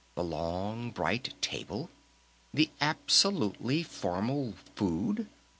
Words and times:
The 0.15 0.23
long, 0.23 0.89
bright 0.89 1.39
table! 1.43 1.91
The 2.51 2.71
absolutely 2.81 3.83
formal 3.83 4.55
food! 4.75 5.27